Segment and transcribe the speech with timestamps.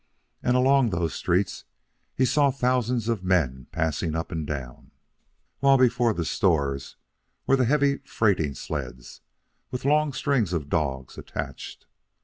[0.41, 1.65] And along those streets
[2.15, 4.89] he saw thousands of men passing up and down,
[5.59, 6.95] while before the stores
[7.45, 9.21] were the heavy freighting sleds,
[9.69, 11.85] with long strings of dogs attached.